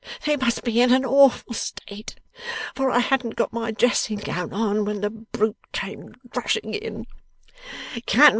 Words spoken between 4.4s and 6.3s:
on, when the brute came